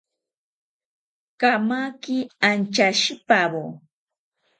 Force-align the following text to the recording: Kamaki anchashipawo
Kamaki 1.39 2.17
anchashipawo 2.47 3.63